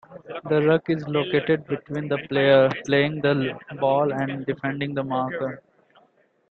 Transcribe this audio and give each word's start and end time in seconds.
The 0.49 0.63
ruck 0.65 0.89
is 0.89 1.07
located 1.07 1.67
between 1.67 2.07
the 2.07 2.17
player 2.27 2.67
playing-the-ball 2.87 4.11
and 4.11 4.39
the 4.43 4.51
defending 4.55 4.95
marker. 5.07 5.61